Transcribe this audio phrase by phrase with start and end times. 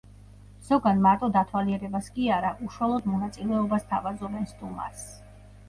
[0.69, 5.09] ზოგან მარტო დათვალიერებას კი არა, უშუალოდ მონაწილეობას სთავაზობენ სტუმარს.